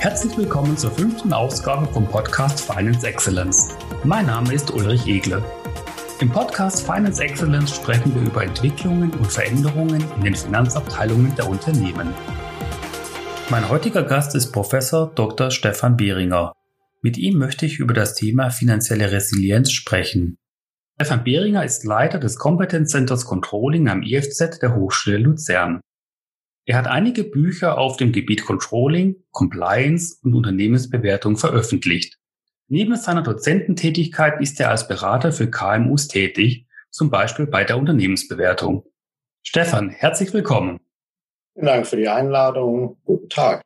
Herzlich 0.00 0.34
willkommen 0.38 0.78
zur 0.78 0.92
fünften 0.92 1.30
Ausgabe 1.34 1.86
vom 1.92 2.08
Podcast 2.08 2.62
Finance 2.62 3.06
Excellence. 3.06 3.76
Mein 4.02 4.24
Name 4.24 4.54
ist 4.54 4.70
Ulrich 4.70 5.06
Egle. 5.06 5.44
Im 6.20 6.30
Podcast 6.30 6.86
Finance 6.86 7.22
Excellence 7.22 7.76
sprechen 7.76 8.14
wir 8.14 8.22
über 8.22 8.42
Entwicklungen 8.42 9.10
und 9.10 9.26
Veränderungen 9.26 10.02
in 10.16 10.24
den 10.24 10.34
Finanzabteilungen 10.34 11.36
der 11.36 11.50
Unternehmen. 11.50 12.14
Mein 13.50 13.68
heutiger 13.68 14.02
Gast 14.02 14.34
ist 14.34 14.52
Professor 14.52 15.12
Dr. 15.14 15.50
Stefan 15.50 15.98
Behringer. 15.98 16.54
Mit 17.02 17.18
ihm 17.18 17.36
möchte 17.36 17.66
ich 17.66 17.78
über 17.78 17.92
das 17.92 18.14
Thema 18.14 18.48
finanzielle 18.48 19.12
Resilienz 19.12 19.70
sprechen. 19.70 20.38
Stefan 20.94 21.24
Behringer 21.24 21.62
ist 21.62 21.84
Leiter 21.84 22.18
des 22.18 22.36
Competence 22.36 22.92
Centers 22.92 23.26
Controlling 23.26 23.90
am 23.90 24.02
IFZ 24.02 24.60
der 24.62 24.74
Hochschule 24.74 25.18
Luzern. 25.18 25.82
Er 26.66 26.76
hat 26.76 26.86
einige 26.86 27.24
Bücher 27.24 27.78
auf 27.78 27.96
dem 27.96 28.12
Gebiet 28.12 28.44
Controlling, 28.44 29.16
Compliance 29.30 30.18
und 30.22 30.34
Unternehmensbewertung 30.34 31.36
veröffentlicht. 31.36 32.18
Neben 32.68 32.94
seiner 32.96 33.22
Dozententätigkeit 33.22 34.40
ist 34.40 34.60
er 34.60 34.70
als 34.70 34.86
Berater 34.86 35.32
für 35.32 35.50
KMUs 35.50 36.08
tätig, 36.08 36.66
zum 36.90 37.10
Beispiel 37.10 37.46
bei 37.46 37.64
der 37.64 37.78
Unternehmensbewertung. 37.78 38.84
Stefan, 39.42 39.90
herzlich 39.90 40.32
willkommen. 40.32 40.78
Vielen 41.54 41.66
Dank 41.66 41.86
für 41.86 41.96
die 41.96 42.08
Einladung. 42.08 42.98
Guten 43.04 43.28
Tag. 43.28 43.62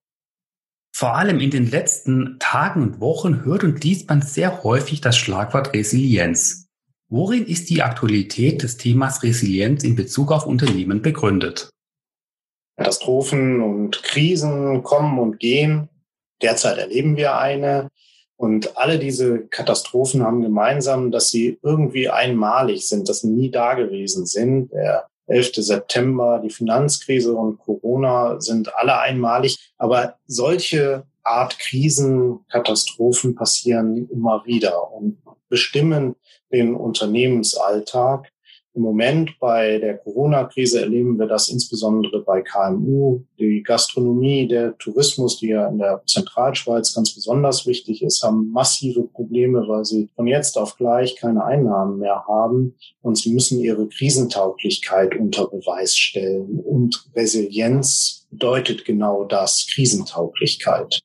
Vor 0.96 1.16
allem 1.16 1.40
in 1.40 1.50
den 1.50 1.68
letzten 1.68 2.38
Tagen 2.38 2.80
und 2.82 3.00
Wochen 3.00 3.44
hört 3.44 3.64
und 3.64 3.82
liest 3.82 4.08
man 4.08 4.22
sehr 4.22 4.62
häufig 4.62 5.00
das 5.00 5.18
Schlagwort 5.18 5.74
Resilienz. 5.74 6.68
Worin 7.08 7.44
ist 7.44 7.68
die 7.68 7.82
Aktualität 7.82 8.62
des 8.62 8.76
Themas 8.76 9.22
Resilienz 9.22 9.84
in 9.84 9.96
Bezug 9.96 10.30
auf 10.32 10.46
Unternehmen 10.46 11.02
begründet? 11.02 11.73
Katastrophen 12.76 13.60
und 13.60 14.02
Krisen 14.02 14.82
kommen 14.82 15.18
und 15.18 15.38
gehen. 15.38 15.88
Derzeit 16.42 16.78
erleben 16.78 17.16
wir 17.16 17.38
eine. 17.38 17.88
Und 18.36 18.76
alle 18.76 18.98
diese 18.98 19.46
Katastrophen 19.46 20.24
haben 20.24 20.42
gemeinsam, 20.42 21.10
dass 21.10 21.30
sie 21.30 21.58
irgendwie 21.62 22.08
einmalig 22.10 22.88
sind, 22.88 23.08
dass 23.08 23.20
sie 23.20 23.28
nie 23.28 23.50
da 23.50 23.74
gewesen 23.74 24.26
sind. 24.26 24.72
Der 24.72 25.06
11. 25.26 25.52
September, 25.56 26.40
die 26.42 26.50
Finanzkrise 26.50 27.34
und 27.34 27.58
Corona 27.58 28.40
sind 28.40 28.74
alle 28.74 28.98
einmalig. 28.98 29.72
Aber 29.78 30.16
solche 30.26 31.04
Art 31.22 31.58
Krisen, 31.58 32.40
Katastrophen 32.50 33.34
passieren 33.34 34.08
immer 34.10 34.44
wieder 34.44 34.92
und 34.92 35.22
bestimmen 35.48 36.16
den 36.52 36.74
Unternehmensalltag. 36.74 38.28
Im 38.76 38.82
Moment 38.82 39.38
bei 39.38 39.78
der 39.78 39.98
Corona-Krise 39.98 40.80
erleben 40.80 41.16
wir 41.16 41.26
das 41.26 41.48
insbesondere 41.48 42.22
bei 42.24 42.42
KMU. 42.42 43.22
Die 43.38 43.62
Gastronomie, 43.62 44.48
der 44.48 44.76
Tourismus, 44.78 45.38
die 45.38 45.50
ja 45.50 45.68
in 45.68 45.78
der 45.78 46.02
Zentralschweiz 46.06 46.92
ganz 46.92 47.14
besonders 47.14 47.68
wichtig 47.68 48.02
ist, 48.02 48.24
haben 48.24 48.50
massive 48.50 49.04
Probleme, 49.04 49.64
weil 49.68 49.84
sie 49.84 50.08
von 50.16 50.26
jetzt 50.26 50.58
auf 50.58 50.76
gleich 50.76 51.14
keine 51.14 51.44
Einnahmen 51.44 52.00
mehr 52.00 52.24
haben 52.26 52.74
und 53.00 53.16
sie 53.16 53.32
müssen 53.32 53.60
ihre 53.60 53.86
Krisentauglichkeit 53.86 55.14
unter 55.14 55.46
Beweis 55.46 55.96
stellen. 55.96 56.58
Und 56.58 57.08
Resilienz 57.14 58.26
bedeutet 58.30 58.84
genau 58.84 59.22
das, 59.22 59.68
Krisentauglichkeit. 59.72 61.00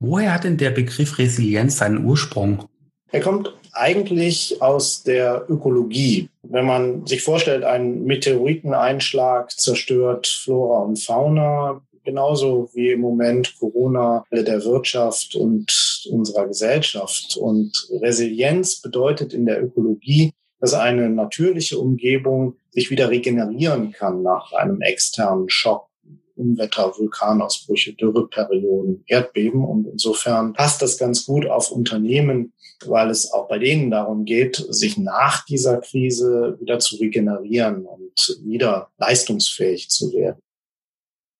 Woher 0.00 0.34
hat 0.34 0.42
denn 0.42 0.56
der 0.56 0.70
Begriff 0.70 1.18
Resilienz 1.18 1.78
seinen 1.78 2.04
Ursprung? 2.04 2.64
Er 3.10 3.20
kommt 3.20 3.54
eigentlich 3.72 4.60
aus 4.60 5.02
der 5.02 5.46
Ökologie. 5.48 6.28
Wenn 6.50 6.64
man 6.64 7.06
sich 7.06 7.22
vorstellt, 7.22 7.64
ein 7.64 8.04
Meteoriteneinschlag 8.04 9.50
zerstört 9.50 10.26
Flora 10.26 10.82
und 10.84 10.98
Fauna, 10.98 11.82
genauso 12.04 12.70
wie 12.72 12.92
im 12.92 13.00
Moment 13.00 13.54
Corona 13.58 14.24
der 14.32 14.64
Wirtschaft 14.64 15.34
und 15.34 15.70
unserer 16.10 16.46
Gesellschaft. 16.46 17.36
Und 17.36 17.88
Resilienz 18.00 18.80
bedeutet 18.80 19.34
in 19.34 19.44
der 19.44 19.62
Ökologie, 19.62 20.32
dass 20.58 20.72
eine 20.72 21.10
natürliche 21.10 21.78
Umgebung 21.78 22.56
sich 22.70 22.90
wieder 22.90 23.10
regenerieren 23.10 23.92
kann 23.92 24.22
nach 24.22 24.52
einem 24.52 24.80
externen 24.80 25.50
Schock. 25.50 25.88
Unwetter, 26.34 26.92
Vulkanausbrüche, 26.96 27.94
Dürreperioden, 27.94 29.02
Erdbeben. 29.06 29.64
Und 29.64 29.88
insofern 29.88 30.52
passt 30.52 30.80
das 30.80 30.96
ganz 30.96 31.26
gut 31.26 31.46
auf 31.46 31.72
Unternehmen, 31.72 32.52
weil 32.86 33.10
es 33.10 33.32
auch 33.32 33.48
bei 33.48 33.58
denen 33.58 33.90
darum 33.90 34.24
geht, 34.24 34.64
sich 34.68 34.98
nach 34.98 35.44
dieser 35.44 35.80
Krise 35.80 36.56
wieder 36.60 36.78
zu 36.78 36.96
regenerieren 36.96 37.86
und 37.86 38.40
wieder 38.44 38.90
leistungsfähig 38.98 39.90
zu 39.90 40.12
werden. 40.12 40.40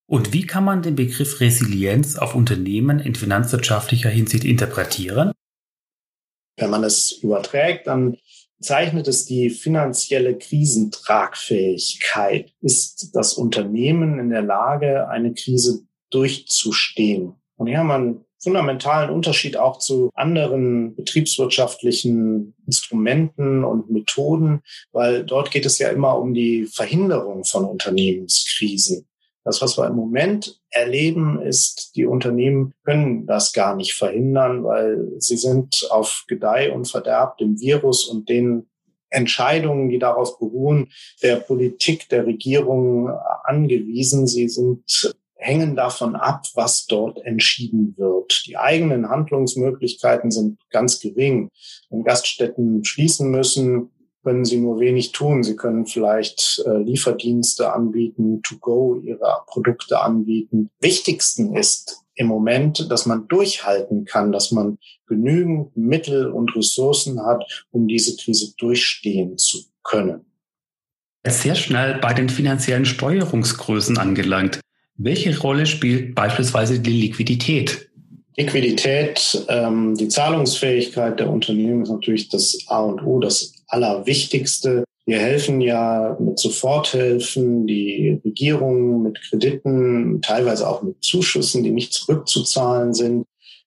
Und 0.06 0.32
wie 0.32 0.46
kann 0.46 0.64
man 0.64 0.80
den 0.80 0.94
Begriff 0.94 1.40
Resilienz 1.40 2.16
auf 2.16 2.34
Unternehmen 2.34 2.98
in 2.98 3.14
finanzwirtschaftlicher 3.14 4.08
Hinsicht 4.08 4.44
interpretieren? 4.44 5.32
Wenn 6.56 6.70
man 6.70 6.82
es 6.82 7.12
überträgt, 7.12 7.86
dann 7.86 8.16
zeichnet 8.60 9.06
es 9.06 9.26
die 9.26 9.50
finanzielle 9.50 10.38
Krisentragfähigkeit. 10.38 12.54
Ist 12.60 13.14
das 13.14 13.34
Unternehmen 13.34 14.18
in 14.18 14.30
der 14.30 14.42
Lage, 14.42 15.08
eine 15.08 15.34
Krise 15.34 15.82
durchzustehen? 16.10 17.34
Und 17.56 17.66
hier 17.66 17.78
haben 17.78 17.88
wir 17.88 17.94
einen 17.94 18.24
fundamentalen 18.40 19.10
Unterschied 19.10 19.56
auch 19.56 19.78
zu 19.78 20.10
anderen 20.14 20.94
betriebswirtschaftlichen 20.94 22.54
Instrumenten 22.66 23.64
und 23.64 23.90
Methoden, 23.90 24.62
weil 24.92 25.24
dort 25.24 25.50
geht 25.50 25.66
es 25.66 25.78
ja 25.78 25.88
immer 25.88 26.18
um 26.18 26.34
die 26.34 26.66
Verhinderung 26.66 27.44
von 27.44 27.64
Unternehmenskrisen. 27.64 29.08
Das, 29.44 29.62
was 29.62 29.78
wir 29.78 29.86
im 29.86 29.96
Moment 29.96 30.60
erleben, 30.70 31.40
ist, 31.40 31.92
die 31.96 32.04
Unternehmen 32.04 32.74
können 32.84 33.26
das 33.26 33.54
gar 33.54 33.74
nicht 33.76 33.94
verhindern, 33.94 34.62
weil 34.64 35.12
sie 35.18 35.38
sind 35.38 35.88
auf 35.90 36.24
Gedeih 36.28 36.72
und 36.72 36.86
Verderb 36.86 37.38
dem 37.38 37.58
Virus 37.58 38.06
und 38.06 38.28
den 38.28 38.68
Entscheidungen, 39.10 39.88
die 39.88 39.98
darauf 39.98 40.38
beruhen, 40.38 40.92
der 41.22 41.36
Politik, 41.36 42.10
der 42.10 42.26
Regierung 42.26 43.08
angewiesen. 43.44 44.26
Sie 44.26 44.48
sind 44.48 45.16
hängen 45.38 45.76
davon 45.76 46.16
ab, 46.16 46.44
was 46.54 46.86
dort 46.86 47.24
entschieden 47.24 47.94
wird. 47.96 48.42
Die 48.46 48.56
eigenen 48.56 49.08
Handlungsmöglichkeiten 49.08 50.30
sind 50.30 50.58
ganz 50.70 51.00
gering. 51.00 51.50
Wenn 51.90 52.04
Gaststätten 52.04 52.84
schließen 52.84 53.30
müssen, 53.30 53.90
können 54.24 54.44
sie 54.44 54.58
nur 54.58 54.80
wenig 54.80 55.12
tun. 55.12 55.42
Sie 55.42 55.56
können 55.56 55.86
vielleicht 55.86 56.62
äh, 56.66 56.82
Lieferdienste 56.82 57.72
anbieten, 57.72 58.42
to 58.42 58.56
go 58.58 59.00
ihre 59.02 59.42
Produkte 59.46 60.00
anbieten. 60.00 60.70
Wichtigsten 60.80 61.56
ist 61.56 62.04
im 62.14 62.26
Moment, 62.26 62.90
dass 62.90 63.06
man 63.06 63.28
durchhalten 63.28 64.04
kann, 64.04 64.32
dass 64.32 64.50
man 64.50 64.78
genügend 65.06 65.76
Mittel 65.76 66.26
und 66.26 66.54
Ressourcen 66.56 67.24
hat, 67.24 67.66
um 67.70 67.86
diese 67.86 68.16
Krise 68.16 68.54
durchstehen 68.58 69.38
zu 69.38 69.58
können. 69.84 70.26
Sehr 71.26 71.54
schnell 71.54 71.98
bei 72.00 72.12
den 72.12 72.28
finanziellen 72.28 72.84
Steuerungsgrößen 72.84 73.98
angelangt. 73.98 74.60
Welche 74.98 75.38
Rolle 75.38 75.64
spielt 75.64 76.16
beispielsweise 76.16 76.80
die 76.80 76.90
Liquidität? 76.90 77.88
Liquidität, 78.36 79.46
ähm, 79.48 79.96
die 79.96 80.08
Zahlungsfähigkeit 80.08 81.20
der 81.20 81.30
Unternehmen 81.30 81.82
ist 81.82 81.90
natürlich 81.90 82.28
das 82.28 82.58
A 82.66 82.80
und 82.80 83.00
O, 83.04 83.20
das 83.20 83.52
Allerwichtigste. 83.68 84.84
Wir 85.06 85.20
helfen 85.20 85.60
ja 85.60 86.16
mit 86.20 86.40
Soforthilfen, 86.40 87.66
die 87.68 88.20
Regierungen 88.24 89.02
mit 89.02 89.20
Krediten, 89.22 90.20
teilweise 90.20 90.68
auch 90.68 90.82
mit 90.82 91.02
Zuschüssen, 91.02 91.62
die 91.62 91.70
nicht 91.70 91.92
zurückzuzahlen 91.92 92.92
sind. 92.92 93.24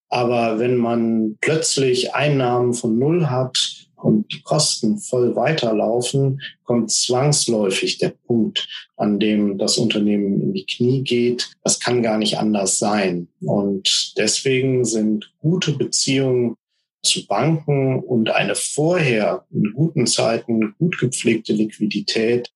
Aber 0.09 0.59
wenn 0.59 0.75
man 0.75 1.37
plötzlich 1.39 2.13
Einnahmen 2.13 2.73
von 2.73 2.99
Null 2.99 3.29
hat, 3.29 3.80
und 4.03 4.31
die 4.33 4.41
Kosten 4.41 4.97
voll 4.97 5.35
weiterlaufen, 5.35 6.41
kommt 6.63 6.91
zwangsläufig 6.91 7.97
der 7.97 8.13
Punkt, 8.25 8.67
an 8.97 9.19
dem 9.19 9.57
das 9.57 9.77
Unternehmen 9.77 10.41
in 10.41 10.53
die 10.53 10.65
Knie 10.65 11.03
geht. 11.03 11.51
Das 11.63 11.79
kann 11.79 12.01
gar 12.01 12.17
nicht 12.17 12.37
anders 12.37 12.79
sein. 12.79 13.27
Und 13.41 14.13
deswegen 14.17 14.85
sind 14.85 15.33
gute 15.39 15.73
Beziehungen 15.73 16.55
zu 17.03 17.25
Banken 17.25 17.99
und 17.99 18.29
eine 18.29 18.55
vorher 18.55 19.45
in 19.51 19.73
guten 19.73 20.05
Zeiten 20.05 20.75
gut 20.77 20.99
gepflegte 20.99 21.53
Liquidität 21.53 22.51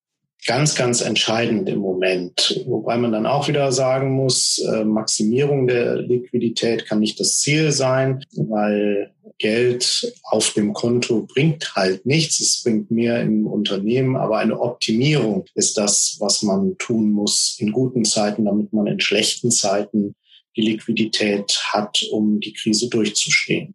ganz, 0.46 0.76
ganz 0.76 1.00
entscheidend 1.00 1.68
im 1.68 1.80
Moment. 1.80 2.62
Wobei 2.66 2.96
man 2.96 3.12
dann 3.12 3.26
auch 3.26 3.48
wieder 3.48 3.72
sagen 3.72 4.12
muss, 4.12 4.58
äh, 4.58 4.84
Maximierung 4.84 5.66
der 5.66 5.96
Liquidität 5.96 6.86
kann 6.86 7.00
nicht 7.00 7.18
das 7.18 7.40
Ziel 7.40 7.72
sein, 7.72 8.24
weil 8.36 9.12
Geld 9.38 10.12
auf 10.22 10.52
dem 10.54 10.72
Konto 10.72 11.26
bringt 11.26 11.74
halt 11.74 12.06
nichts. 12.06 12.40
Es 12.40 12.62
bringt 12.62 12.90
mehr 12.90 13.20
im 13.20 13.46
Unternehmen, 13.46 14.16
aber 14.16 14.38
eine 14.38 14.58
Optimierung 14.58 15.44
ist 15.54 15.76
das, 15.76 16.16
was 16.20 16.42
man 16.42 16.76
tun 16.78 17.10
muss 17.10 17.56
in 17.58 17.72
guten 17.72 18.04
Zeiten, 18.04 18.46
damit 18.46 18.72
man 18.72 18.86
in 18.86 19.00
schlechten 19.00 19.50
Zeiten 19.50 20.14
die 20.56 20.62
Liquidität 20.62 21.60
hat, 21.72 22.02
um 22.10 22.40
die 22.40 22.54
Krise 22.54 22.88
durchzustehen. 22.88 23.74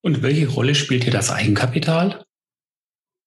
Und 0.00 0.22
welche 0.22 0.48
Rolle 0.48 0.74
spielt 0.74 1.02
hier 1.04 1.12
das 1.12 1.30
Eigenkapital? 1.30 2.24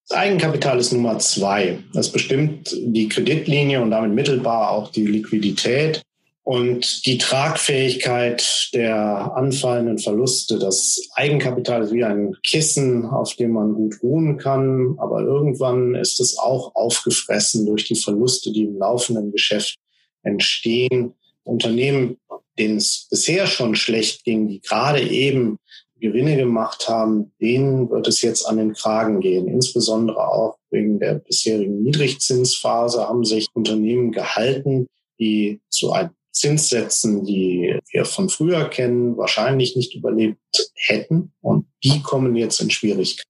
Das 0.07 0.17
Eigenkapital 0.17 0.79
ist 0.79 0.93
Nummer 0.93 1.19
zwei. 1.19 1.83
Das 1.93 2.11
bestimmt 2.11 2.75
die 2.81 3.07
Kreditlinie 3.07 3.81
und 3.81 3.91
damit 3.91 4.13
mittelbar 4.13 4.71
auch 4.71 4.91
die 4.91 5.05
Liquidität. 5.05 6.01
Und 6.43 7.05
die 7.05 7.19
Tragfähigkeit 7.19 8.69
der 8.73 9.35
anfallenden 9.35 9.99
Verluste, 9.99 10.57
das 10.57 10.99
Eigenkapital 11.13 11.83
ist 11.83 11.93
wie 11.93 12.03
ein 12.03 12.35
Kissen, 12.43 13.05
auf 13.05 13.35
dem 13.35 13.51
man 13.51 13.73
gut 13.73 14.01
ruhen 14.01 14.37
kann. 14.37 14.95
Aber 14.97 15.21
irgendwann 15.21 15.93
ist 15.93 16.19
es 16.19 16.37
auch 16.39 16.73
aufgefressen 16.73 17.67
durch 17.67 17.85
die 17.85 17.95
Verluste, 17.95 18.51
die 18.51 18.63
im 18.63 18.77
laufenden 18.77 19.31
Geschäft 19.31 19.77
entstehen. 20.23 21.13
Unternehmen, 21.43 22.17
denen 22.57 22.77
es 22.77 23.07
bisher 23.09 23.45
schon 23.45 23.75
schlecht 23.75 24.23
ging, 24.23 24.47
die 24.47 24.61
gerade 24.61 25.01
eben 25.01 25.57
Gewinne 25.99 26.35
gemacht 26.35 26.89
haben, 26.89 27.31
denen 27.39 27.89
wird 27.91 28.07
es 28.07 28.23
jetzt 28.23 28.47
an 28.47 28.57
den 28.57 28.73
Kragen 28.73 29.19
gehen. 29.19 29.47
Insbesondere 29.47 30.27
auch 30.27 30.57
wegen 30.71 30.99
der 30.99 31.15
bisherigen 31.15 31.83
Niedrigzinsphase 31.83 33.07
haben 33.07 33.23
sich 33.23 33.47
Unternehmen 33.53 34.11
gehalten, 34.11 34.87
die 35.19 35.61
zu 35.69 35.91
einem 35.91 36.09
Zinssätzen, 36.31 37.25
die 37.25 37.77
wir 37.91 38.05
von 38.05 38.29
früher 38.29 38.69
kennen, 38.69 39.17
wahrscheinlich 39.17 39.75
nicht 39.75 39.95
überlebt 39.95 40.39
hätten. 40.75 41.33
Und 41.41 41.67
die 41.83 42.01
kommen 42.01 42.35
jetzt 42.35 42.61
in 42.61 42.69
Schwierigkeiten. 42.69 43.29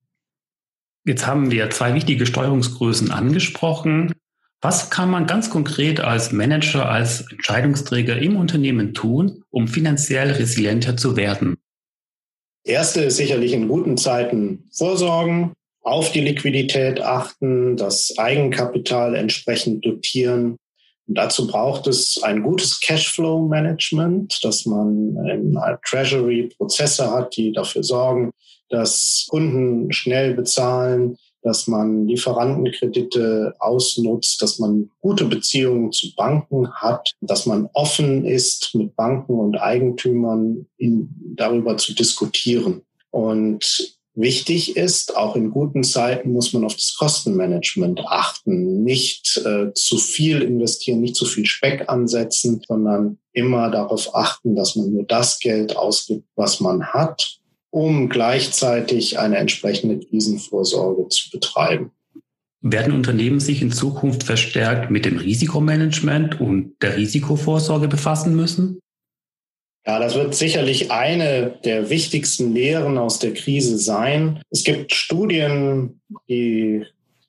Jetzt 1.06 1.26
haben 1.26 1.50
wir 1.50 1.70
zwei 1.72 1.96
wichtige 1.96 2.26
Steuerungsgrößen 2.26 3.12
angesprochen. 3.12 4.14
Was 4.62 4.92
kann 4.92 5.10
man 5.10 5.26
ganz 5.26 5.50
konkret 5.50 6.00
als 6.00 6.32
Manager, 6.32 6.88
als 6.88 7.26
Entscheidungsträger 7.32 8.20
im 8.20 8.36
Unternehmen 8.36 8.94
tun, 8.94 9.44
um 9.50 9.68
finanziell 9.68 10.32
resilienter 10.32 10.96
zu 10.96 11.16
werden? 11.16 11.58
Erste 12.64 13.02
ist 13.02 13.18
sicherlich 13.18 13.54
in 13.54 13.68
guten 13.68 13.98
Zeiten 13.98 14.70
vorsorgen, 14.72 15.54
auf 15.82 16.12
die 16.12 16.22
Liquidität 16.22 17.02
achten, 17.02 17.76
das 17.76 18.16
Eigenkapital 18.20 19.16
entsprechend 19.16 19.84
dotieren, 19.84 20.58
und 21.12 21.16
dazu 21.16 21.46
braucht 21.46 21.88
es 21.88 22.24
ein 22.24 22.42
gutes 22.42 22.80
Cashflow-Management, 22.80 24.42
dass 24.46 24.66
man 24.66 25.18
in 25.30 25.60
Treasury 25.86 26.50
Prozesse 26.56 27.12
hat, 27.12 27.36
die 27.36 27.52
dafür 27.52 27.84
sorgen, 27.84 28.32
dass 28.70 29.28
Kunden 29.30 29.92
schnell 29.92 30.36
bezahlen, 30.36 31.18
dass 31.42 31.68
man 31.68 32.08
Lieferantenkredite 32.08 33.56
ausnutzt, 33.60 34.42
dass 34.42 34.58
man 34.60 34.90
gute 35.02 35.26
Beziehungen 35.26 35.92
zu 35.92 36.16
Banken 36.16 36.72
hat, 36.76 37.12
dass 37.20 37.46
man 37.46 37.68
offen 37.74 38.24
ist, 38.24 38.74
mit 38.74 38.96
Banken 38.96 39.34
und 39.38 39.58
Eigentümern 39.58 40.66
in, 40.78 41.10
darüber 41.36 41.76
zu 41.76 41.94
diskutieren. 41.94 42.84
Und 43.10 43.98
Wichtig 44.14 44.76
ist, 44.76 45.16
auch 45.16 45.38
in 45.38 45.52
guten 45.52 45.86
Zeiten 45.86 46.34
muss 46.34 46.52
man 46.52 46.66
auf 46.66 46.76
das 46.76 46.96
Kostenmanagement 46.98 48.02
achten. 48.08 48.84
Nicht 48.84 49.42
äh, 49.46 49.74
zu 49.74 49.98
viel 49.98 50.42
investieren, 50.42 51.00
nicht 51.00 51.16
zu 51.16 51.26
viel 51.26 51.46
Speck 51.46 51.88
ansetzen, 51.88 52.62
sondern 52.68 53.20
immer 53.32 53.72
darauf 53.72 54.14
achten, 54.14 54.56
dass 54.56 54.76
man 54.76 54.92
nur 54.92 55.04
das 55.04 55.40
Geld 55.40 55.78
ausgibt, 55.78 56.26
was 56.36 56.60
man 56.60 56.88
hat, 56.88 57.40
um 57.70 58.10
gleichzeitig 58.10 59.18
eine 59.18 59.38
entsprechende 59.38 60.06
Krisenvorsorge 60.06 61.08
zu 61.08 61.30
betreiben. 61.30 61.92
Werden 62.60 62.94
Unternehmen 62.94 63.40
sich 63.40 63.62
in 63.62 63.72
Zukunft 63.72 64.24
verstärkt 64.24 64.92
mit 64.92 65.06
dem 65.06 65.18
Risikomanagement 65.18 66.40
und 66.42 66.74
der 66.82 66.98
Risikovorsorge 66.98 67.88
befassen 67.88 68.36
müssen? 68.36 68.82
Ja, 69.86 69.98
das 70.00 70.14
wird 70.14 70.36
sicherlich 70.36 70.92
eine 70.92 71.58
der 71.64 71.90
wichtigsten 71.90 72.54
Lehren 72.54 72.98
aus 73.00 73.18
der 73.18 73.34
Krise 73.34 73.80
sein. 73.80 74.42
Es 74.52 74.64
gibt 74.64 74.94
Studien, 74.94 76.02
die 76.30 76.86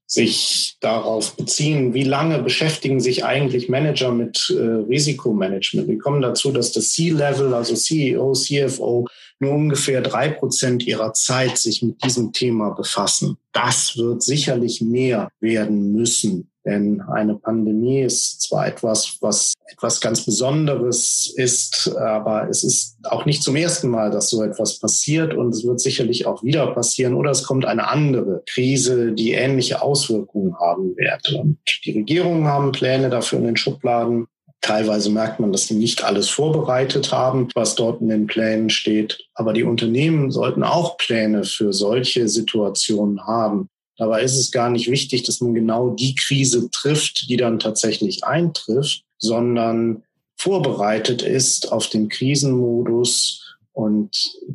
sich 0.07 0.77
darauf 0.81 1.35
beziehen, 1.37 1.95
wie 1.95 2.05
lange 2.05 2.43
beschäftigen 2.43 3.01
sich 3.01 3.25
eigentlich 3.25 3.71
Manager 3.71 4.13
mit 4.13 4.55
äh, 4.55 4.61
Risikomanagement. 4.61 5.89
Wir 5.89 5.99
kommen 5.99 6.21
dazu, 6.21 6.53
dass 6.53 6.73
das 6.73 6.93
C-Level, 6.93 7.55
also 7.55 7.75
CEO, 7.75 8.35
CFO, 8.35 9.07
nur 9.41 9.53
ungefähr 9.53 10.03
drei 10.03 10.29
Prozent 10.29 10.87
ihrer 10.87 11.15
Zeit 11.15 11.57
sich 11.57 11.83
mit 11.83 12.05
diesem 12.05 12.35
Thema 12.35 12.71
befassen. 12.71 13.39
Das 13.53 13.97
wird 13.97 14.23
sicherlich 14.23 14.83
mehr 14.83 15.31
werden 15.41 15.93
müssen 15.93 16.52
denn 16.65 17.01
eine 17.01 17.35
Pandemie 17.35 18.03
ist 18.03 18.43
zwar 18.43 18.69
etwas, 18.69 19.17
was 19.21 19.55
etwas 19.67 20.01
ganz 20.01 20.25
Besonderes 20.25 21.33
ist, 21.37 21.95
aber 21.97 22.49
es 22.49 22.63
ist 22.63 22.99
auch 23.05 23.25
nicht 23.25 23.43
zum 23.43 23.57
ersten 23.57 23.89
Mal, 23.89 24.11
dass 24.11 24.31
so 24.31 24.43
etwas 24.43 24.79
passiert 24.79 25.35
und 25.35 25.51
es 25.51 25.65
wird 25.65 25.81
sicherlich 25.81 26.27
auch 26.27 26.45
wieder 26.45 26.69
passieren 26.69 27.15
oder 27.15 27.31
es 27.31 27.43
kommt 27.43 27.65
eine 27.65 27.89
andere 27.89 28.43
Krise, 28.47 29.13
die 29.13 29.33
ähnliche 29.33 29.83
Auswirkungen 29.83 30.57
haben 30.59 30.97
wird. 30.97 31.33
Und 31.33 31.59
die 31.85 31.93
Regierungen 31.93 32.47
haben 32.47 32.73
Pläne 32.73 33.11
dafür 33.11 33.41
in 33.41 33.47
den 33.47 33.57
Schubladen. 33.57 34.27
Teilweise 34.61 35.11
merkt 35.11 35.41
man, 35.41 35.51
dass 35.51 35.67
sie 35.67 35.75
nicht 35.75 36.05
alles 36.05 36.29
vorbereitet 36.29 37.11
haben, 37.11 37.49
was 37.57 37.75
dort 37.75 38.01
in 38.01 38.09
den 38.09 38.29
Plänen 38.29 38.71
steht. 38.71 39.19
Aber 39.35 39.53
die 39.53 39.65
Unternehmen 39.65 40.31
sollten 40.31 40.63
auch 40.63 40.97
Pläne 40.99 41.43
für 41.43 41.73
solche 41.73 42.29
Situationen 42.29 43.27
haben. 43.27 43.69
Dabei 44.03 44.25
ist 44.25 44.37
es 44.37 44.51
gar 44.51 44.69
nicht 44.69 44.91
wichtig, 44.91 45.23
dass 45.23 45.41
man 45.41 45.55
genau 45.55 45.91
die 45.91 46.17
Krise 46.17 46.69
trifft, 46.73 47.29
die 47.29 47.37
dann 47.37 47.61
tatsächlich 47.61 48.25
eintrifft, 48.25 49.05
sondern 49.19 50.03
vorbereitet 50.35 51.23
ist 51.23 51.71
auf 51.71 51.87
den 51.87 52.09
Krisenmodus 52.09 53.55
und 53.71 54.11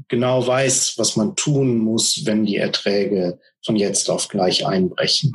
genau 0.10 0.46
weiß, 0.46 0.96
was 0.98 1.16
man 1.16 1.38
tun 1.38 1.78
muss, 1.78 2.26
wenn 2.26 2.46
die 2.46 2.58
Erträge 2.58 3.40
von 3.64 3.78
jetzt 3.78 4.10
auf 4.10 4.28
gleich 4.28 4.68
einbrechen. 4.68 5.32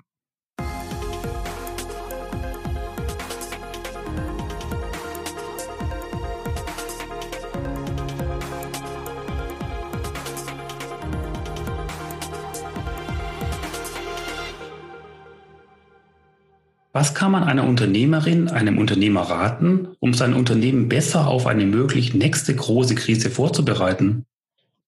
Was 16.94 17.14
kann 17.14 17.32
man 17.32 17.44
einer 17.44 17.66
Unternehmerin, 17.66 18.48
einem 18.48 18.76
Unternehmer 18.76 19.22
raten, 19.22 19.88
um 19.98 20.12
sein 20.12 20.34
Unternehmen 20.34 20.90
besser 20.90 21.26
auf 21.26 21.46
eine 21.46 21.64
möglich 21.64 22.12
nächste 22.12 22.54
große 22.54 22.94
Krise 22.94 23.30
vorzubereiten? 23.30 24.26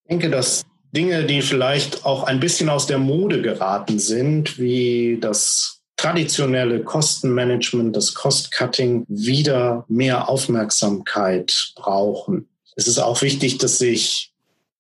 Ich 0.04 0.10
denke, 0.10 0.28
dass 0.28 0.64
Dinge, 0.92 1.24
die 1.24 1.40
vielleicht 1.40 2.04
auch 2.04 2.24
ein 2.24 2.40
bisschen 2.40 2.68
aus 2.68 2.86
der 2.86 2.98
Mode 2.98 3.40
geraten 3.40 3.98
sind, 3.98 4.58
wie 4.58 5.16
das 5.18 5.80
traditionelle 5.96 6.84
Kostenmanagement, 6.84 7.96
das 7.96 8.12
Cost-Cutting, 8.12 9.06
wieder 9.08 9.86
mehr 9.88 10.28
Aufmerksamkeit 10.28 11.72
brauchen. 11.74 12.48
Es 12.76 12.86
ist 12.86 12.98
auch 12.98 13.22
wichtig, 13.22 13.56
dass 13.58 13.78
sich 13.78 14.30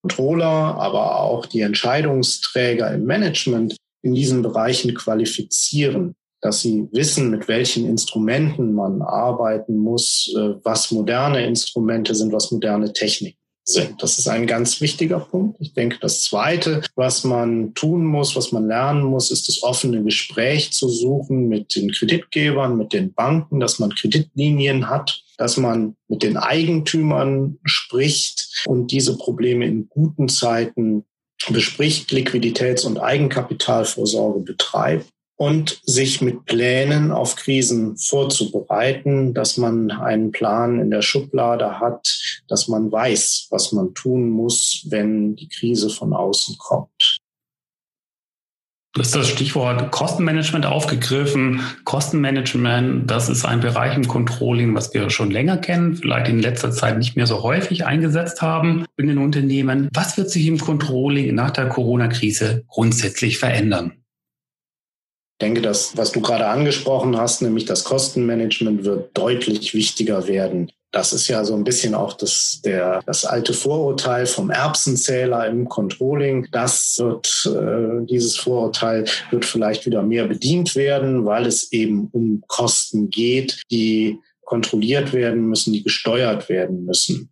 Controller, 0.02 0.44
aber 0.76 1.20
auch 1.20 1.46
die 1.46 1.62
Entscheidungsträger 1.62 2.92
im 2.92 3.06
Management 3.06 3.76
in 4.02 4.14
diesen 4.14 4.42
Bereichen 4.42 4.94
qualifizieren 4.94 6.14
dass 6.44 6.60
sie 6.60 6.88
wissen, 6.92 7.30
mit 7.30 7.48
welchen 7.48 7.88
Instrumenten 7.88 8.74
man 8.74 9.00
arbeiten 9.00 9.78
muss, 9.78 10.30
äh, 10.36 10.54
was 10.62 10.90
moderne 10.90 11.46
Instrumente 11.46 12.14
sind, 12.14 12.34
was 12.34 12.50
moderne 12.50 12.92
Techniken 12.92 13.38
sind. 13.64 14.02
Das 14.02 14.18
ist 14.18 14.28
ein 14.28 14.46
ganz 14.46 14.82
wichtiger 14.82 15.20
Punkt. 15.20 15.56
Ich 15.58 15.72
denke, 15.72 15.96
das 16.02 16.20
Zweite, 16.20 16.82
was 16.96 17.24
man 17.24 17.72
tun 17.72 18.04
muss, 18.04 18.36
was 18.36 18.52
man 18.52 18.68
lernen 18.68 19.04
muss, 19.04 19.30
ist 19.30 19.48
das 19.48 19.62
offene 19.62 20.02
Gespräch 20.04 20.70
zu 20.72 20.86
suchen 20.90 21.48
mit 21.48 21.74
den 21.74 21.90
Kreditgebern, 21.90 22.76
mit 22.76 22.92
den 22.92 23.14
Banken, 23.14 23.58
dass 23.58 23.78
man 23.78 23.94
Kreditlinien 23.94 24.90
hat, 24.90 25.24
dass 25.38 25.56
man 25.56 25.96
mit 26.08 26.22
den 26.22 26.36
Eigentümern 26.36 27.58
spricht 27.64 28.64
und 28.66 28.92
diese 28.92 29.16
Probleme 29.16 29.64
in 29.64 29.88
guten 29.88 30.28
Zeiten 30.28 31.06
bespricht, 31.50 32.10
Liquiditäts- 32.10 32.84
und 32.84 32.98
Eigenkapitalvorsorge 32.98 34.40
betreibt 34.40 35.13
und 35.36 35.80
sich 35.84 36.20
mit 36.20 36.44
Plänen 36.44 37.10
auf 37.10 37.36
Krisen 37.36 37.96
vorzubereiten, 37.96 39.34
dass 39.34 39.56
man 39.56 39.90
einen 39.90 40.30
Plan 40.30 40.80
in 40.80 40.90
der 40.90 41.02
Schublade 41.02 41.80
hat, 41.80 42.42
dass 42.48 42.68
man 42.68 42.90
weiß, 42.90 43.48
was 43.50 43.72
man 43.72 43.94
tun 43.94 44.30
muss, 44.30 44.86
wenn 44.88 45.34
die 45.36 45.48
Krise 45.48 45.90
von 45.90 46.12
außen 46.12 46.56
kommt. 46.58 47.18
Du 48.94 49.00
hast 49.00 49.16
das 49.16 49.26
Stichwort 49.26 49.90
Kostenmanagement 49.90 50.66
aufgegriffen. 50.66 51.62
Kostenmanagement, 51.82 53.10
das 53.10 53.28
ist 53.28 53.44
ein 53.44 53.58
Bereich 53.58 53.96
im 53.96 54.06
Controlling, 54.06 54.72
was 54.76 54.94
wir 54.94 55.10
schon 55.10 55.32
länger 55.32 55.56
kennen, 55.56 55.96
vielleicht 55.96 56.28
in 56.28 56.38
letzter 56.38 56.70
Zeit 56.70 56.98
nicht 56.98 57.16
mehr 57.16 57.26
so 57.26 57.42
häufig 57.42 57.86
eingesetzt 57.86 58.40
haben 58.40 58.84
in 58.96 59.08
den 59.08 59.18
Unternehmen. 59.18 59.88
Was 59.92 60.16
wird 60.16 60.30
sich 60.30 60.46
im 60.46 60.58
Controlling 60.58 61.34
nach 61.34 61.50
der 61.50 61.68
Corona-Krise 61.70 62.62
grundsätzlich 62.68 63.38
verändern? 63.38 64.03
Denke, 65.40 65.62
das, 65.62 65.96
was 65.96 66.12
du 66.12 66.20
gerade 66.20 66.46
angesprochen 66.46 67.16
hast, 67.16 67.42
nämlich 67.42 67.64
das 67.64 67.84
Kostenmanagement 67.84 68.84
wird 68.84 69.16
deutlich 69.16 69.74
wichtiger 69.74 70.28
werden. 70.28 70.70
Das 70.92 71.12
ist 71.12 71.26
ja 71.26 71.44
so 71.44 71.54
ein 71.56 71.64
bisschen 71.64 71.96
auch 71.96 72.12
das, 72.12 72.60
der, 72.64 73.00
das 73.04 73.24
alte 73.24 73.52
Vorurteil 73.52 74.26
vom 74.26 74.50
Erbsenzähler 74.50 75.48
im 75.48 75.68
Controlling. 75.68 76.46
Das 76.52 76.96
wird, 77.00 77.50
äh, 77.52 78.06
dieses 78.06 78.36
Vorurteil 78.36 79.04
wird 79.32 79.44
vielleicht 79.44 79.86
wieder 79.86 80.04
mehr 80.04 80.28
bedient 80.28 80.76
werden, 80.76 81.24
weil 81.24 81.46
es 81.46 81.72
eben 81.72 82.10
um 82.12 82.44
Kosten 82.46 83.10
geht, 83.10 83.60
die 83.72 84.20
kontrolliert 84.42 85.12
werden 85.12 85.48
müssen, 85.48 85.72
die 85.72 85.82
gesteuert 85.82 86.48
werden 86.48 86.84
müssen. 86.84 87.30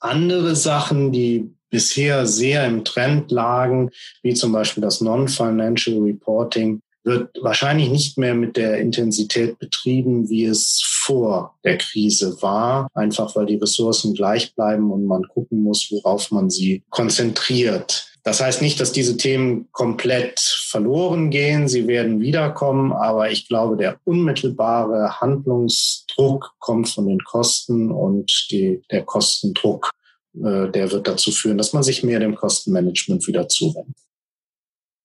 Andere 0.00 0.56
Sachen, 0.56 1.12
die 1.12 1.50
bisher 1.68 2.26
sehr 2.26 2.66
im 2.66 2.84
Trend 2.84 3.30
lagen, 3.30 3.90
wie 4.22 4.32
zum 4.32 4.52
Beispiel 4.52 4.80
das 4.82 5.02
Non-Financial 5.02 5.98
Reporting, 5.98 6.80
wird 7.08 7.30
wahrscheinlich 7.42 7.90
nicht 7.90 8.18
mehr 8.18 8.34
mit 8.34 8.56
der 8.56 8.78
Intensität 8.78 9.58
betrieben, 9.58 10.28
wie 10.28 10.44
es 10.44 10.80
vor 10.84 11.58
der 11.64 11.78
Krise 11.78 12.40
war, 12.42 12.88
einfach 12.94 13.34
weil 13.34 13.46
die 13.46 13.56
Ressourcen 13.56 14.14
gleich 14.14 14.54
bleiben 14.54 14.92
und 14.92 15.06
man 15.06 15.26
gucken 15.26 15.62
muss, 15.62 15.88
worauf 15.90 16.30
man 16.30 16.50
sie 16.50 16.82
konzentriert. 16.90 18.12
Das 18.22 18.40
heißt 18.40 18.60
nicht, 18.60 18.78
dass 18.78 18.92
diese 18.92 19.16
Themen 19.16 19.68
komplett 19.72 20.38
verloren 20.38 21.30
gehen. 21.30 21.66
Sie 21.66 21.86
werden 21.86 22.20
wiederkommen, 22.20 22.92
aber 22.92 23.30
ich 23.30 23.48
glaube, 23.48 23.78
der 23.78 23.98
unmittelbare 24.04 25.20
Handlungsdruck 25.20 26.52
kommt 26.58 26.90
von 26.90 27.06
den 27.06 27.20
Kosten 27.20 27.90
und 27.90 28.48
die, 28.50 28.82
der 28.90 29.04
Kostendruck, 29.04 29.90
äh, 30.34 30.68
der 30.68 30.92
wird 30.92 31.08
dazu 31.08 31.30
führen, 31.30 31.56
dass 31.56 31.72
man 31.72 31.82
sich 31.82 32.02
mehr 32.02 32.20
dem 32.20 32.34
Kostenmanagement 32.34 33.26
wieder 33.26 33.48
zuwendet. 33.48 33.96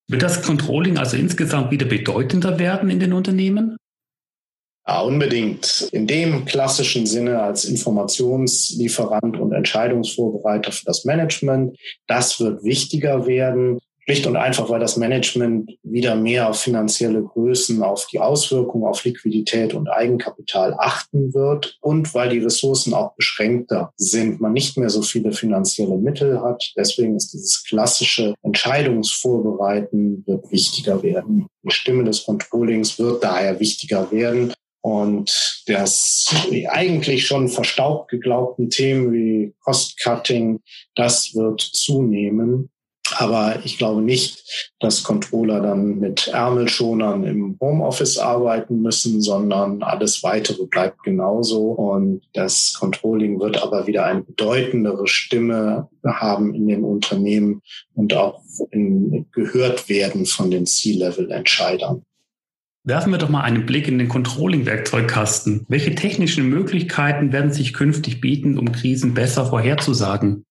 Wird 0.10 0.22
das 0.22 0.42
Controlling 0.42 0.98
also 0.98 1.18
insgesamt 1.18 1.72
wieder 1.72 1.86
bedeutender 1.86 2.60
werden 2.60 2.90
in 2.90 3.00
den 3.00 3.14
Unternehmen? 3.14 3.78
Ja, 4.86 5.00
unbedingt. 5.00 5.88
In 5.94 6.08
dem 6.08 6.44
klassischen 6.44 7.06
Sinne 7.06 7.42
als 7.42 7.64
Informationslieferant 7.64 9.40
und 9.40 9.54
Entscheidungsvorbereiter 9.54 10.74
für 10.74 10.84
das 10.86 11.06
Management. 11.06 11.78
Das 12.08 12.40
wird 12.42 12.64
wichtiger 12.66 13.26
werden. 13.26 13.80
Schlicht 14.06 14.28
und 14.28 14.36
einfach, 14.36 14.70
weil 14.70 14.82
das 14.82 14.98
Management 14.98 15.78
wieder 15.82 16.16
mehr 16.16 16.50
auf 16.50 16.60
finanzielle 16.60 17.24
Größen, 17.24 17.82
auf 17.82 18.06
die 18.08 18.20
Auswirkungen 18.20 18.86
auf 18.86 19.06
Liquidität 19.06 19.74
und 19.74 19.88
Eigenkapital 19.88 20.76
achten 20.78 21.34
wird 21.34 21.78
und 21.80 22.14
weil 22.14 22.30
die 22.30 22.40
Ressourcen 22.40 22.94
auch 22.94 23.16
beschränkter 23.16 23.94
sind, 23.96 24.42
man 24.42 24.52
nicht 24.52 24.78
mehr 24.78 24.90
so 24.90 25.02
viele 25.02 25.32
finanzielle 25.32 25.96
Mittel 25.98 26.42
hat. 26.42 26.74
Deswegen 26.76 27.16
ist 27.16 27.34
dieses 27.34 27.64
klassische 27.64 28.34
Entscheidungsvorbereiten 28.42 30.24
wird 30.26 30.52
wichtiger 30.52 31.02
werden. 31.02 31.48
Die 31.64 31.72
Stimme 31.72 32.04
des 32.04 32.26
Controllings 32.26 33.00
wird 33.00 33.24
daher 33.24 33.60
wichtiger 33.62 34.12
werden. 34.12 34.54
Und 34.82 35.64
das 35.68 36.28
eigentlich 36.68 37.26
schon 37.26 37.48
verstaubt 37.48 38.12
geglaubten 38.12 38.70
Themen 38.70 39.14
wie 39.14 39.54
Cost-Cutting, 39.62 40.60
das 40.96 41.34
wird 41.36 41.62
zunehmen. 41.62 42.70
Aber 43.18 43.60
ich 43.64 43.78
glaube 43.78 44.02
nicht, 44.02 44.72
dass 44.80 45.04
Controller 45.04 45.62
dann 45.62 46.00
mit 46.00 46.28
Ärmelschonern 46.28 47.24
im 47.24 47.58
Homeoffice 47.60 48.18
arbeiten 48.18 48.82
müssen, 48.82 49.22
sondern 49.22 49.84
alles 49.84 50.24
weitere 50.24 50.66
bleibt 50.66 51.04
genauso. 51.04 51.72
Und 51.72 52.22
das 52.34 52.74
Controlling 52.78 53.40
wird 53.40 53.62
aber 53.62 53.88
wieder 53.88 54.06
eine 54.06 54.22
bedeutendere 54.22 55.08
Stimme 55.08 55.90
haben 56.06 56.54
in 56.54 56.68
den 56.68 56.84
Unternehmen 56.84 57.62
und 57.94 58.14
auch 58.14 58.42
in, 58.72 59.26
gehört 59.32 59.90
werden 59.90 60.26
von 60.26 60.52
den 60.52 60.66
C-Level-Entscheidern. 60.66 62.04
Werfen 62.86 63.14
wir 63.14 63.18
doch 63.18 63.30
mal 63.30 63.42
einen 63.42 63.66
Blick 63.66 63.88
in 63.88 63.98
den 63.98 64.10
Controlling-Werkzeugkasten. 64.10 65.66
Welche 65.70 65.96
technischen 65.96 66.50
Möglichkeiten 66.50 67.32
werden 67.32 67.54
sich 67.54 67.72
künftig 67.72 68.20
bieten, 68.20 68.58
um 68.58 68.74
Krisen 68.74 69.14
besser 69.14 69.46
vorherzusagen? 69.46 70.46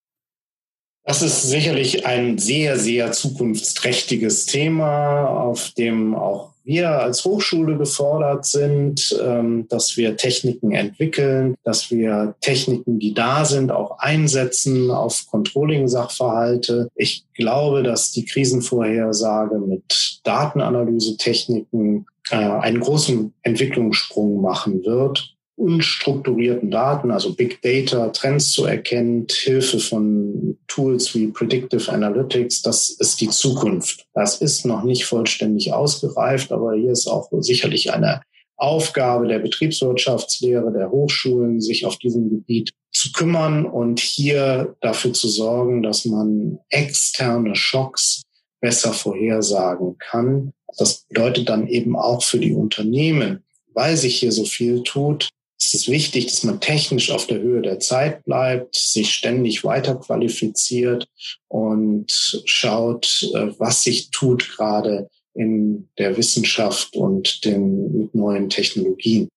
Das 1.05 1.21
ist 1.21 1.43
sicherlich 1.43 2.07
ein 2.07 2.39
sehr, 2.39 2.79
sehr 2.79 3.11
zukunftsträchtiges 3.11 4.47
Thema, 4.47 5.27
auf 5.27 5.71
dem 5.71 6.15
auch 6.15 6.53
wir 6.65 6.91
als 6.91 7.25
Hochschule 7.25 7.77
gefordert 7.77 8.47
sind, 8.47 9.19
ähm, 9.21 9.67
dass 9.69 9.97
wir 9.97 10.17
Techniken 10.17 10.71
entwickeln, 10.71 11.57
dass 11.65 11.91
wir 11.91 12.37
Techniken, 12.41 13.01
die 13.01 13.15
da 13.15 13.45
sind, 13.45 13.73
auch 13.73 13.99
einsetzen 13.99 14.93
auf 14.93 15.27
Controlling-Sachverhalte. 15.29 16.89
Ich 16.95 17.25
glaube, 17.35 17.83
dass 17.83 18.13
die 18.13 18.25
Krisenvorhersage 18.25 19.59
mit 19.59 20.21
Datenanalyse-Techniken 20.23 22.07
äh, 22.31 22.37
einen 22.37 22.79
großen 22.79 23.35
Entwicklungssprung 23.43 24.41
machen 24.41 24.85
wird 24.85 25.35
unstrukturierten 25.57 26.71
Daten, 26.71 27.11
also 27.11 27.35
Big 27.35 27.61
Data, 27.63 28.09
Trends 28.09 28.53
zu 28.53 28.65
erkennen, 28.65 29.27
Hilfe 29.31 29.79
von 29.79 30.59
Tools 30.67 31.15
wie 31.15 31.29
Predictive 31.29 31.91
Analytics, 31.93 32.63
das 32.63 32.91
ist 32.91 33.21
die 33.21 33.29
Zukunft. 33.29 34.07
Das 34.15 34.41
ist 34.41 34.65
noch 34.65 34.83
nicht 34.83 35.05
vollständig 35.05 35.73
ausgereift, 35.73 36.53
aber 36.53 36.75
hier 36.75 36.93
ist 36.93 37.07
auch 37.07 37.29
sicherlich 37.41 37.93
eine 37.93 38.23
Aufgabe 38.57 39.27
der 39.27 39.41
Betriebswirtschaftslehre, 39.41 40.73
der 40.73 40.91
Hochschulen, 40.91 41.61
sich 41.61 41.85
auf 41.85 41.97
diesem 41.99 42.31
Gebiet 42.31 42.71
zu 42.93 43.11
kümmern 43.13 43.67
und 43.67 43.99
hier 43.99 44.77
dafür 44.81 45.13
zu 45.13 45.29
sorgen, 45.29 45.83
dass 45.83 46.05
man 46.05 46.59
externe 46.69 47.57
Schocks 47.57 48.23
besser 48.61 48.93
vorhersagen 48.93 49.97
kann. 49.99 50.53
Das 50.79 51.05
bedeutet 51.09 51.49
dann 51.49 51.67
eben 51.67 51.97
auch 51.97 52.23
für 52.23 52.39
die 52.39 52.53
Unternehmen, 52.53 53.43
weil 53.75 53.97
sich 53.97 54.21
hier 54.21 54.33
so 54.33 54.45
viel 54.45 54.83
tut, 54.85 55.29
ist 55.73 55.83
es 55.83 55.89
wichtig, 55.89 56.27
dass 56.27 56.45
man 56.45 56.61
technisch 56.61 57.11
auf 57.11 57.27
der 57.27 57.41
Höhe 57.41 57.63
der 57.63 57.81
Zeit 57.81 58.25
bleibt, 58.25 58.77
sich 58.77 59.15
ständig 59.15 59.65
weiter 59.65 59.95
qualifiziert 59.95 61.09
und 61.49 62.43
schaut, 62.45 63.31
äh, 63.35 63.49
was 63.59 63.83
sich 63.83 64.11
tut 64.11 64.51
gerade 64.57 65.09
in 65.35 65.89
der 65.99 66.17
Wissenschaft 66.17 66.95
und 66.95 67.45
den, 67.45 67.97
mit 67.97 68.15
neuen 68.15 68.51
Technologien. 68.51 69.29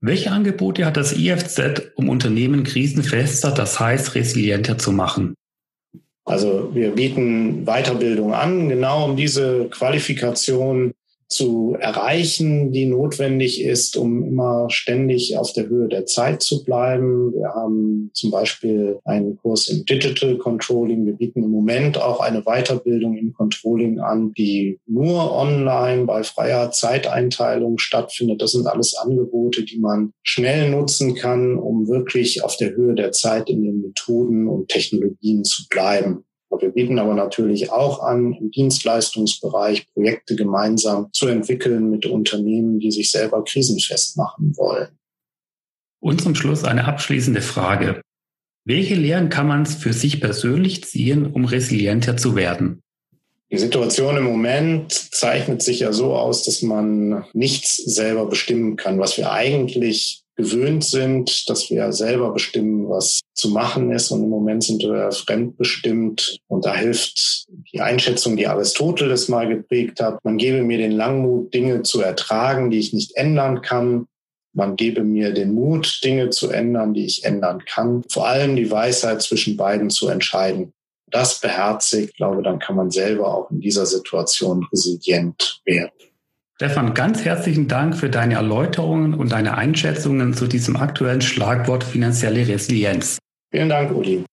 Welche 0.00 0.30
Angebote 0.30 0.86
hat 0.86 0.96
das 0.96 1.12
IFZ, 1.12 1.92
um 1.96 2.08
Unternehmen 2.08 2.64
krisenfester, 2.64 3.50
das 3.50 3.78
heißt 3.78 4.14
resilienter 4.14 4.78
zu 4.78 4.92
machen? 4.92 5.34
Also 6.24 6.70
wir 6.74 6.92
bieten 6.92 7.64
Weiterbildung 7.64 8.32
an, 8.32 8.68
genau 8.68 9.06
um 9.06 9.16
diese 9.16 9.68
Qualifikation 9.70 10.94
zu 11.28 11.76
erreichen, 11.78 12.72
die 12.72 12.86
notwendig 12.86 13.62
ist, 13.62 13.96
um 13.96 14.24
immer 14.24 14.70
ständig 14.70 15.36
auf 15.36 15.52
der 15.52 15.68
Höhe 15.68 15.88
der 15.88 16.06
Zeit 16.06 16.42
zu 16.42 16.64
bleiben. 16.64 17.32
Wir 17.34 17.48
haben 17.50 18.10
zum 18.14 18.30
Beispiel 18.30 18.98
einen 19.04 19.36
Kurs 19.36 19.68
im 19.68 19.84
Digital 19.84 20.38
Controlling. 20.38 21.04
Wir 21.04 21.12
bieten 21.12 21.44
im 21.44 21.50
Moment 21.50 22.00
auch 22.00 22.20
eine 22.20 22.42
Weiterbildung 22.42 23.16
im 23.16 23.34
Controlling 23.34 24.00
an, 24.00 24.32
die 24.32 24.78
nur 24.86 25.32
online 25.32 26.06
bei 26.06 26.22
freier 26.22 26.70
Zeiteinteilung 26.70 27.78
stattfindet. 27.78 28.40
Das 28.40 28.52
sind 28.52 28.66
alles 28.66 28.96
Angebote, 28.96 29.64
die 29.64 29.78
man 29.78 30.12
schnell 30.22 30.70
nutzen 30.70 31.14
kann, 31.14 31.58
um 31.58 31.88
wirklich 31.88 32.42
auf 32.42 32.56
der 32.56 32.74
Höhe 32.74 32.94
der 32.94 33.12
Zeit 33.12 33.50
in 33.50 33.62
den 33.62 33.82
Methoden 33.82 34.48
und 34.48 34.68
Technologien 34.68 35.44
zu 35.44 35.68
bleiben. 35.68 36.24
Wir 36.50 36.70
bieten 36.70 36.98
aber 36.98 37.14
natürlich 37.14 37.70
auch 37.70 38.02
an, 38.02 38.34
im 38.34 38.50
Dienstleistungsbereich 38.50 39.86
Projekte 39.92 40.36
gemeinsam 40.36 41.08
zu 41.12 41.26
entwickeln 41.26 41.90
mit 41.90 42.04
Unternehmen, 42.04 42.78
die 42.78 42.90
sich 42.90 43.10
selber 43.10 43.42
krisenfest 43.44 44.16
machen 44.16 44.54
wollen. 44.56 44.88
Und 46.00 46.20
zum 46.20 46.34
Schluss 46.34 46.64
eine 46.64 46.84
abschließende 46.84 47.40
Frage. 47.40 48.02
Welche 48.64 48.94
Lehren 48.94 49.30
kann 49.30 49.46
man 49.46 49.64
für 49.64 49.92
sich 49.92 50.20
persönlich 50.20 50.84
ziehen, 50.84 51.26
um 51.32 51.46
resilienter 51.46 52.16
zu 52.16 52.36
werden? 52.36 52.82
Die 53.50 53.58
Situation 53.58 54.18
im 54.18 54.24
Moment 54.24 54.92
zeichnet 54.92 55.62
sich 55.62 55.80
ja 55.80 55.92
so 55.92 56.14
aus, 56.14 56.44
dass 56.44 56.60
man 56.60 57.24
nichts 57.32 57.76
selber 57.76 58.26
bestimmen 58.26 58.76
kann, 58.76 58.98
was 58.98 59.16
wir 59.16 59.32
eigentlich 59.32 60.22
gewöhnt 60.38 60.84
sind, 60.84 61.50
dass 61.50 61.68
wir 61.68 61.92
selber 61.92 62.32
bestimmen, 62.32 62.88
was 62.88 63.20
zu 63.34 63.50
machen 63.50 63.90
ist. 63.90 64.12
Und 64.12 64.22
im 64.22 64.30
Moment 64.30 64.62
sind 64.62 64.80
wir 64.82 65.10
fremdbestimmt. 65.10 66.38
Und 66.46 66.64
da 66.64 66.74
hilft 66.74 67.48
die 67.72 67.80
Einschätzung, 67.80 68.36
die 68.36 68.46
Aristoteles 68.46 69.28
mal 69.28 69.48
geprägt 69.48 70.00
hat. 70.00 70.24
Man 70.24 70.38
gebe 70.38 70.62
mir 70.62 70.78
den 70.78 70.92
Langmut, 70.92 71.52
Dinge 71.52 71.82
zu 71.82 72.00
ertragen, 72.00 72.70
die 72.70 72.78
ich 72.78 72.92
nicht 72.92 73.16
ändern 73.16 73.62
kann. 73.62 74.06
Man 74.54 74.76
gebe 74.76 75.02
mir 75.02 75.32
den 75.32 75.52
Mut, 75.54 76.00
Dinge 76.04 76.30
zu 76.30 76.50
ändern, 76.50 76.94
die 76.94 77.04
ich 77.04 77.24
ändern 77.24 77.64
kann. 77.64 78.04
Vor 78.08 78.28
allem 78.28 78.54
die 78.54 78.70
Weisheit 78.70 79.20
zwischen 79.22 79.56
beiden 79.56 79.90
zu 79.90 80.08
entscheiden. 80.08 80.72
Das 81.10 81.40
beherzigt, 81.40 82.16
glaube, 82.16 82.42
dann 82.42 82.60
kann 82.60 82.76
man 82.76 82.90
selber 82.90 83.34
auch 83.34 83.50
in 83.50 83.60
dieser 83.60 83.86
Situation 83.86 84.66
resilient 84.70 85.60
werden. 85.64 85.90
Stefan, 86.60 86.92
ganz 86.92 87.24
herzlichen 87.24 87.68
Dank 87.68 87.96
für 87.96 88.10
deine 88.10 88.34
Erläuterungen 88.34 89.14
und 89.14 89.30
deine 89.30 89.56
Einschätzungen 89.56 90.34
zu 90.34 90.48
diesem 90.48 90.74
aktuellen 90.74 91.20
Schlagwort 91.20 91.84
finanzielle 91.84 92.48
Resilienz. 92.48 93.18
Vielen 93.52 93.68
Dank, 93.68 93.94
Uli. 93.94 94.24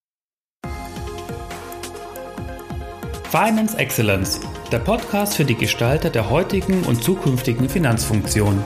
Finance 3.30 3.78
Excellence, 3.78 4.42
der 4.72 4.80
Podcast 4.80 5.36
für 5.36 5.46
die 5.46 5.54
Gestalter 5.54 6.10
der 6.10 6.32
heutigen 6.32 6.82
und 6.86 7.04
zukünftigen 7.04 7.70
Finanzfunktion. 7.70 8.64